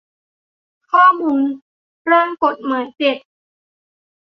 [0.91, 1.41] ข้อมูล
[2.11, 3.17] ร่างกฏหมาย เจ็ด